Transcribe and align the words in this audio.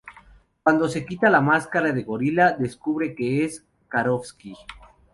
Cuando 0.63 0.89
se 0.89 1.05
quita 1.05 1.29
la 1.29 1.41
máscara 1.41 1.91
de 1.91 2.01
gorila, 2.01 2.53
descubre 2.53 3.13
que 3.13 3.45
es 3.45 3.67
Karofsky. 3.87 4.55